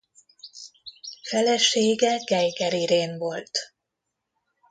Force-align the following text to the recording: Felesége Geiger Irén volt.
Felesége 1.21 2.17
Geiger 2.17 2.73
Irén 2.73 3.17
volt. 3.17 3.57